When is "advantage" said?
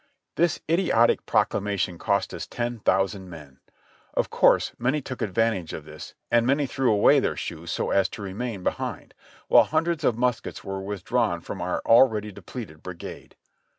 5.21-5.73